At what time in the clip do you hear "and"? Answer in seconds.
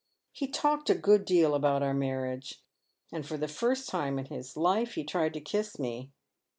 3.11-3.23